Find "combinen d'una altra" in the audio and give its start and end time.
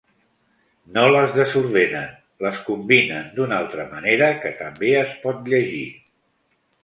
2.69-3.85